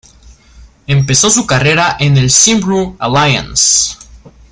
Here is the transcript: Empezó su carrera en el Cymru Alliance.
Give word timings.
Empezó 0.87 1.29
su 1.29 1.45
carrera 1.45 1.95
en 1.99 2.17
el 2.17 2.31
Cymru 2.31 2.95
Alliance. 2.97 3.93